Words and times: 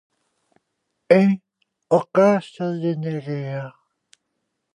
É 1.23 1.23
o 1.97 1.99
caso 2.17 2.67
de 2.81 2.91
Nerea. 3.01 3.65